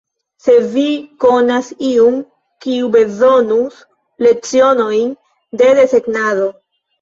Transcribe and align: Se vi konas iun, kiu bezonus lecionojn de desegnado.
Se 0.43 0.53
vi 0.75 0.83
konas 1.25 1.67
iun, 1.89 2.17
kiu 2.65 2.87
bezonus 2.95 3.77
lecionojn 4.29 5.13
de 5.63 5.69
desegnado. 5.83 6.51